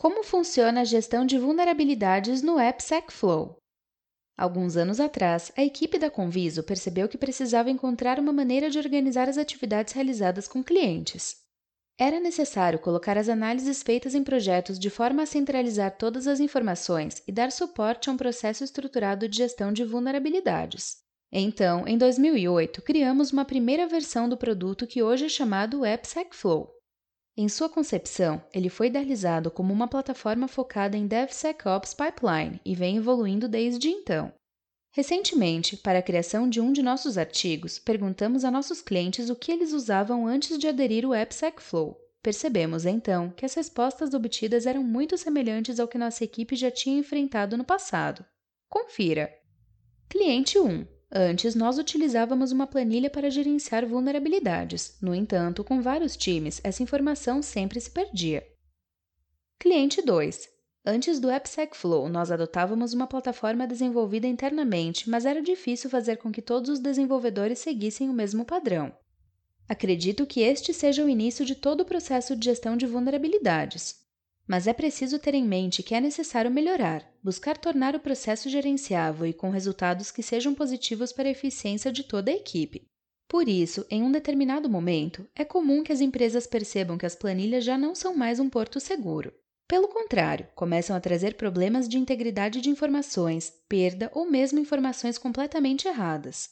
[0.00, 3.58] Como funciona a gestão de vulnerabilidades no AppSec Flow?
[4.34, 9.28] Alguns anos atrás, a equipe da Conviso percebeu que precisava encontrar uma maneira de organizar
[9.28, 11.36] as atividades realizadas com clientes.
[11.98, 17.22] Era necessário colocar as análises feitas em projetos de forma a centralizar todas as informações
[17.28, 20.96] e dar suporte a um processo estruturado de gestão de vulnerabilidades.
[21.30, 26.79] Então, em 2008, criamos uma primeira versão do produto que hoje é chamado AppSec Flow.
[27.42, 32.98] Em sua concepção, ele foi idealizado como uma plataforma focada em DevSecOps Pipeline e vem
[32.98, 34.30] evoluindo desde então.
[34.92, 39.50] Recentemente, para a criação de um de nossos artigos, perguntamos a nossos clientes o que
[39.50, 41.98] eles usavam antes de aderir ao AppSec Flow.
[42.22, 46.98] Percebemos então que as respostas obtidas eram muito semelhantes ao que nossa equipe já tinha
[46.98, 48.22] enfrentado no passado.
[48.68, 49.34] Confira.
[50.10, 54.96] Cliente 1 Antes, nós utilizávamos uma planilha para gerenciar vulnerabilidades.
[55.02, 58.46] No entanto, com vários times, essa informação sempre se perdia.
[59.58, 60.48] Cliente 2.
[60.86, 66.32] Antes do AppSec Flow, nós adotávamos uma plataforma desenvolvida internamente, mas era difícil fazer com
[66.32, 68.92] que todos os desenvolvedores seguissem o mesmo padrão.
[69.68, 73.99] Acredito que este seja o início de todo o processo de gestão de vulnerabilidades.
[74.50, 79.24] Mas é preciso ter em mente que é necessário melhorar, buscar tornar o processo gerenciável
[79.24, 82.82] e com resultados que sejam positivos para a eficiência de toda a equipe.
[83.28, 87.62] Por isso, em um determinado momento, é comum que as empresas percebam que as planilhas
[87.62, 89.32] já não são mais um porto seguro.
[89.68, 95.86] Pelo contrário, começam a trazer problemas de integridade de informações, perda ou mesmo informações completamente
[95.86, 96.50] erradas.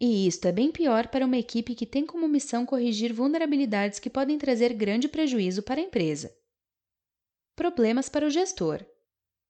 [0.00, 4.10] E isto é bem pior para uma equipe que tem como missão corrigir vulnerabilidades que
[4.10, 6.36] podem trazer grande prejuízo para a empresa.
[7.58, 8.86] Problemas para o gestor.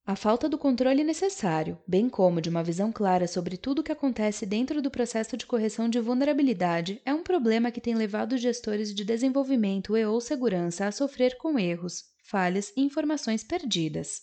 [0.07, 3.93] A falta do controle necessário, bem como de uma visão clara sobre tudo o que
[3.93, 8.95] acontece dentro do processo de correção de vulnerabilidade, é um problema que tem levado gestores
[8.95, 14.23] de desenvolvimento e ou segurança a sofrer com erros, falhas e informações perdidas.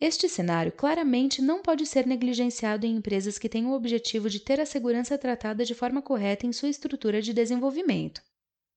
[0.00, 4.60] Este cenário claramente não pode ser negligenciado em empresas que têm o objetivo de ter
[4.60, 8.22] a segurança tratada de forma correta em sua estrutura de desenvolvimento.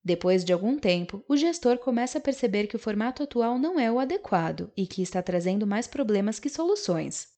[0.04, 3.90] Depois de algum tempo, o gestor começa a perceber que o formato atual não é
[3.90, 7.28] o adequado e que está trazendo mais problemas que soluções.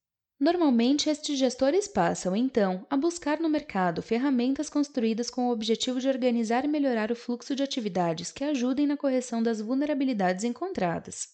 [0.40, 6.08] Normalmente, estes gestores passam, então, a buscar no mercado ferramentas construídas com o objetivo de
[6.08, 11.28] organizar e melhorar o fluxo de atividades que ajudem na correção das vulnerabilidades encontradas.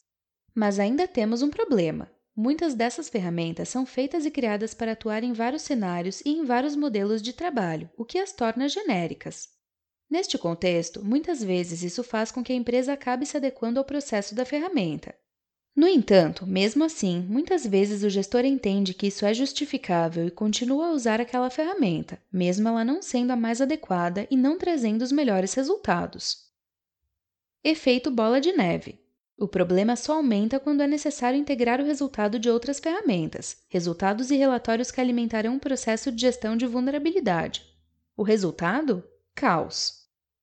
[0.55, 2.11] Mas ainda temos um problema.
[2.37, 6.75] Muitas dessas ferramentas são feitas e criadas para atuar em vários cenários e em vários
[6.75, 9.60] modelos de trabalho, o que as torna genéricas.
[10.11, 14.35] Neste contexto, muitas vezes isso faz com que a empresa acabe se adequando ao processo
[14.35, 15.15] da ferramenta.
[15.75, 20.89] No entanto, mesmo assim, muitas vezes o gestor entende que isso é justificável e continua
[20.89, 25.13] a usar aquela ferramenta, mesmo ela não sendo a mais adequada e não trazendo os
[25.13, 26.51] melhores resultados.
[27.63, 28.99] Efeito bola de neve.
[29.39, 34.37] O problema só aumenta quando é necessário integrar o resultado de outras ferramentas, resultados e
[34.37, 37.65] relatórios que alimentarão o processo de gestão de vulnerabilidade.
[38.17, 39.05] O resultado?
[39.35, 40.00] Caos.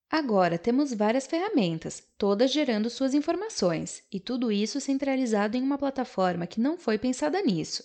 [0.10, 6.48] Agora temos várias ferramentas, todas gerando suas informações, e tudo isso centralizado em uma plataforma
[6.48, 7.84] que não foi pensada nisso.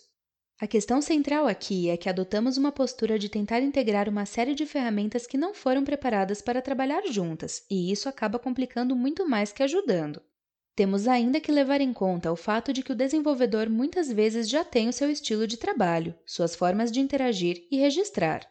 [0.60, 4.64] A questão central aqui é que adotamos uma postura de tentar integrar uma série de
[4.64, 9.64] ferramentas que não foram preparadas para trabalhar juntas, e isso acaba complicando muito mais que
[9.64, 10.22] ajudando.
[10.76, 14.64] Temos ainda que levar em conta o fato de que o desenvolvedor muitas vezes já
[14.64, 18.48] tem o seu estilo de trabalho, suas formas de interagir e registrar.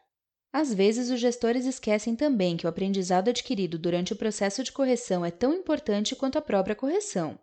[0.53, 5.23] Às vezes, os gestores esquecem também que o aprendizado adquirido durante o processo de correção
[5.23, 7.39] é tão importante quanto a própria correção.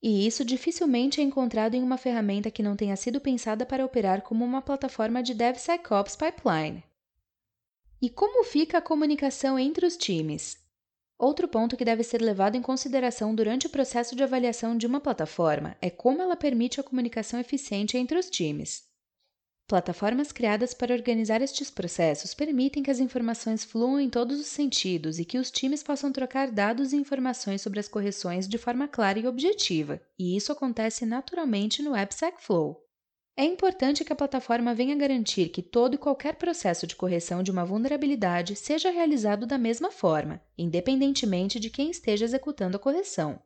[0.00, 4.22] E isso dificilmente é encontrado em uma ferramenta que não tenha sido pensada para operar
[4.22, 6.84] como uma plataforma de DevSecOps Pipeline.
[8.00, 10.56] E como fica a comunicação entre os times?
[11.16, 15.00] Outro ponto que deve ser levado em consideração durante o processo de avaliação de uma
[15.00, 18.91] plataforma é como ela permite a comunicação eficiente entre os times.
[19.72, 25.18] Plataformas criadas para organizar estes processos permitem que as informações fluam em todos os sentidos
[25.18, 29.18] e que os times possam trocar dados e informações sobre as correções de forma clara
[29.18, 32.86] e objetiva, e isso acontece naturalmente no AppSec Flow.
[33.34, 37.50] É importante que a plataforma venha garantir que todo e qualquer processo de correção de
[37.50, 43.40] uma vulnerabilidade seja realizado da mesma forma, independentemente de quem esteja executando a correção.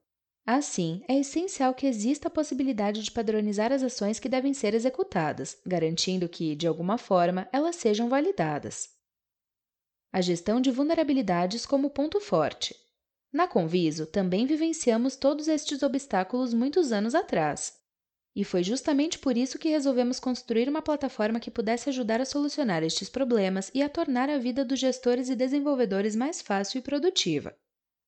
[0.48, 5.58] Assim, é essencial que exista a possibilidade de padronizar as ações que devem ser executadas,
[5.66, 8.90] garantindo que, de alguma forma, elas sejam validadas.
[10.12, 12.76] A gestão de vulnerabilidades como ponto forte.
[13.32, 17.74] Na Conviso, também vivenciamos todos estes obstáculos muitos anos atrás.
[18.32, 22.84] E foi justamente por isso que resolvemos construir uma plataforma que pudesse ajudar a solucionar
[22.84, 27.52] estes problemas e a tornar a vida dos gestores e desenvolvedores mais fácil e produtiva.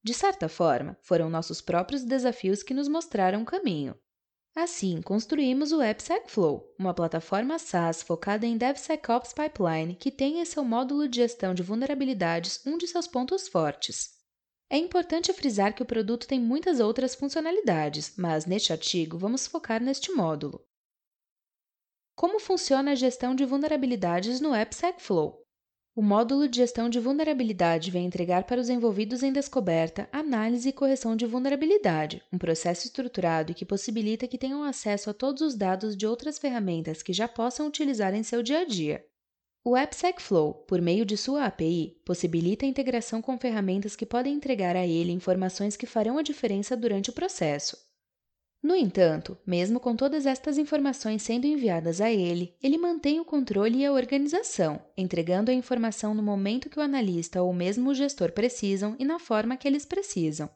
[0.08, 3.94] De certa forma, foram nossos próprios desafios que nos mostraram o caminho.
[4.56, 10.46] Assim, construímos o AppSec Flow, uma plataforma SaaS focada em DevSecOps Pipeline que tem em
[10.46, 14.14] seu módulo de gestão de vulnerabilidades um de seus pontos fortes.
[14.70, 19.78] É importante frisar que o produto tem muitas outras funcionalidades, mas neste artigo vamos focar
[19.82, 20.66] neste módulo.
[22.16, 25.46] Como funciona a gestão de vulnerabilidades no AppSec Flow?
[25.98, 30.72] O módulo de gestão de vulnerabilidade vem entregar para os envolvidos em descoberta, análise e
[30.72, 35.96] correção de vulnerabilidade, um processo estruturado que possibilita que tenham acesso a todos os dados
[35.96, 39.04] de outras ferramentas que já possam utilizar em seu dia a dia.
[39.64, 44.34] O AppSec Flow, por meio de sua API, possibilita a integração com ferramentas que podem
[44.34, 47.76] entregar a ele informações que farão a diferença durante o processo.
[48.60, 53.78] No entanto, mesmo com todas estas informações sendo enviadas a ele, ele mantém o controle
[53.78, 58.32] e a organização, entregando a informação no momento que o analista ou mesmo o gestor
[58.32, 60.50] precisam e na forma que eles precisam.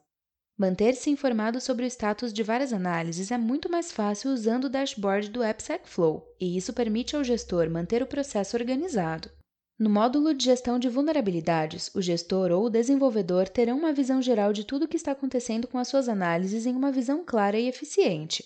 [0.57, 5.29] Manter-se informado sobre o status de várias análises é muito mais fácil usando o dashboard
[5.29, 9.31] do AppSec Flow, e isso permite ao gestor manter o processo organizado.
[9.77, 14.53] No módulo de gestão de vulnerabilidades, o gestor ou o desenvolvedor terão uma visão geral
[14.53, 17.67] de tudo o que está acontecendo com as suas análises em uma visão clara e
[17.67, 18.45] eficiente.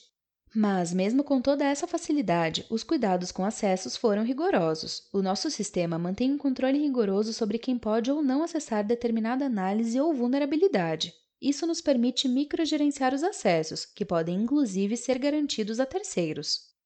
[0.56, 5.04] Mas, mesmo com toda essa facilidade, os cuidados com acessos foram rigorosos.
[5.12, 10.00] O nosso sistema mantém um controle rigoroso sobre quem pode ou não acessar determinada análise
[10.00, 11.14] ou vulnerabilidade.
[11.42, 16.77] Isso nos permite microgerenciar os acessos, que podem inclusive ser garantidos a terceiros.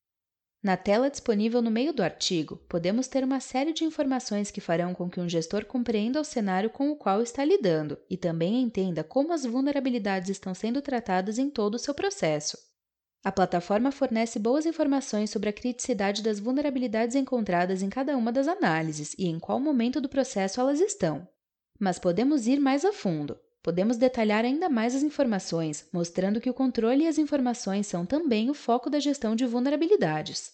[0.63, 4.93] Na tela disponível no meio do artigo, podemos ter uma série de informações que farão
[4.93, 9.03] com que um gestor compreenda o cenário com o qual está lidando e também entenda
[9.03, 12.59] como as vulnerabilidades estão sendo tratadas em todo o seu processo.
[13.23, 18.47] A plataforma fornece boas informações sobre a criticidade das vulnerabilidades encontradas em cada uma das
[18.47, 21.27] análises e em qual momento do processo elas estão.
[21.79, 23.35] Mas podemos ir mais a fundo.
[23.63, 28.49] Podemos detalhar ainda mais as informações, mostrando que o controle e as informações são também
[28.49, 30.53] o foco da gestão de vulnerabilidades.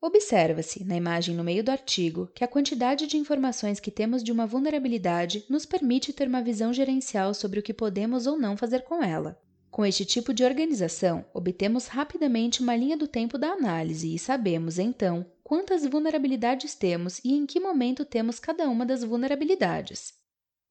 [0.00, 4.30] Observa-se, na imagem no meio do artigo, que a quantidade de informações que temos de
[4.30, 8.82] uma vulnerabilidade nos permite ter uma visão gerencial sobre o que podemos ou não fazer
[8.82, 9.40] com ela.
[9.70, 14.78] Com este tipo de organização, obtemos rapidamente uma linha do tempo da análise e sabemos,
[14.78, 20.22] então, quantas vulnerabilidades temos e em que momento temos cada uma das vulnerabilidades.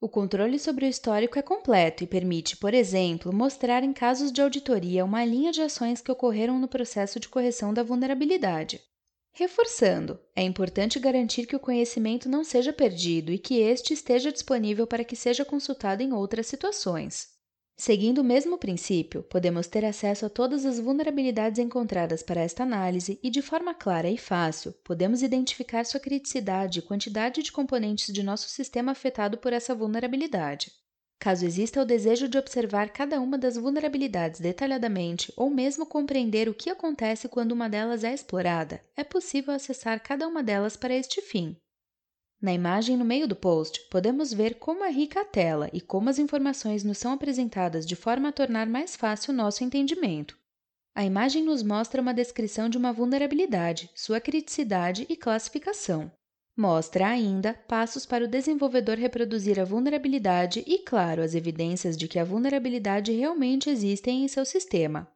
[0.04, 4.42] O controle sobre o histórico é completo e permite, por exemplo, mostrar em casos de
[4.42, 8.82] auditoria uma linha de ações que ocorreram no processo de correção da vulnerabilidade.
[9.32, 14.86] Reforçando, é importante garantir que o conhecimento não seja perdido e que este esteja disponível
[14.86, 17.33] para que seja consultado em outras situações.
[17.76, 23.20] Seguindo o mesmo princípio, podemos ter acesso a todas as vulnerabilidades encontradas para esta análise
[23.22, 28.22] e, de forma clara e fácil, podemos identificar sua criticidade e quantidade de componentes de
[28.22, 30.72] nosso sistema afetado por essa vulnerabilidade.
[31.20, 36.54] Caso exista o desejo de observar cada uma das vulnerabilidades detalhadamente ou mesmo compreender o
[36.54, 41.22] que acontece quando uma delas é explorada, é possível acessar cada uma delas para este
[41.22, 41.58] fim.
[42.44, 46.10] Na imagem no meio do post, podemos ver como é rica a tela e como
[46.10, 50.38] as informações nos são apresentadas de forma a tornar mais fácil o nosso entendimento.
[50.94, 56.12] A imagem nos mostra uma descrição de uma vulnerabilidade, sua criticidade e classificação.
[56.54, 62.20] Mostra ainda passos para o desenvolvedor reproduzir a vulnerabilidade e, claro, as evidências de que
[62.20, 65.10] a vulnerabilidade realmente existe em seu sistema.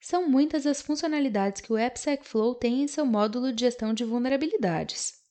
[0.00, 4.04] São muitas as funcionalidades que o AppSec Flow tem em seu módulo de gestão de
[4.04, 5.23] vulnerabilidades.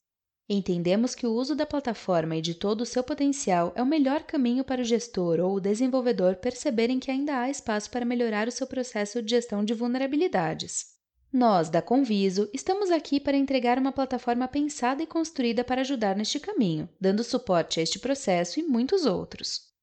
[0.49, 4.23] Entendemos que o uso da plataforma e de todo o seu potencial é o melhor
[4.23, 8.51] caminho para o gestor ou o desenvolvedor perceberem que ainda há espaço para melhorar o
[8.51, 10.93] seu processo de gestão de vulnerabilidades.
[11.31, 16.39] Nós, da Conviso, estamos aqui para entregar uma plataforma pensada e construída para ajudar neste
[16.39, 19.73] caminho, dando suporte a este processo e muitos outros.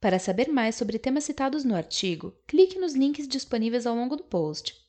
[0.00, 4.24] Para saber mais sobre temas citados no artigo, clique nos links disponíveis ao longo do
[4.24, 4.81] post.